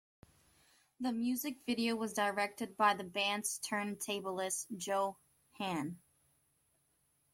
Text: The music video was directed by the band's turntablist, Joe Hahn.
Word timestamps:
The 0.99 1.11
music 1.11 1.59
video 1.67 1.95
was 1.95 2.13
directed 2.13 2.75
by 2.75 2.95
the 2.95 3.03
band's 3.03 3.59
turntablist, 3.59 4.75
Joe 4.75 5.17
Hahn. 5.59 5.99